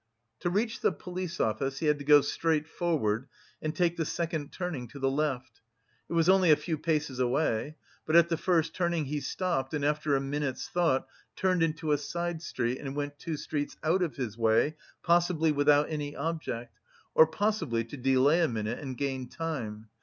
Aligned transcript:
To 0.39 0.49
reach 0.49 0.81
the 0.81 0.91
police 0.91 1.39
office 1.39 1.77
he 1.77 1.85
had 1.85 1.99
to 1.99 2.03
go 2.03 2.21
straight 2.21 2.65
forward 2.67 3.27
and 3.61 3.75
take 3.75 3.97
the 3.97 4.03
second 4.03 4.51
turning 4.51 4.87
to 4.87 4.97
the 4.97 5.11
left. 5.11 5.61
It 6.09 6.13
was 6.13 6.27
only 6.27 6.49
a 6.49 6.55
few 6.55 6.75
paces 6.79 7.19
away. 7.19 7.75
But 8.07 8.15
at 8.15 8.27
the 8.27 8.35
first 8.35 8.73
turning 8.73 9.05
he 9.05 9.19
stopped 9.19 9.75
and, 9.75 9.85
after 9.85 10.15
a 10.15 10.19
minute's 10.19 10.67
thought, 10.67 11.05
turned 11.35 11.61
into 11.61 11.91
a 11.91 11.99
side 11.99 12.41
street 12.41 12.79
and 12.79 12.95
went 12.95 13.19
two 13.19 13.37
streets 13.37 13.77
out 13.83 14.01
of 14.01 14.15
his 14.15 14.39
way, 14.39 14.75
possibly 15.03 15.51
without 15.51 15.87
any 15.91 16.15
object, 16.15 16.79
or 17.13 17.27
possibly 17.27 17.83
to 17.83 17.95
delay 17.95 18.41
a 18.41 18.47
minute 18.47 18.79
and 18.79 18.97
gain 18.97 19.29
time. 19.29 19.87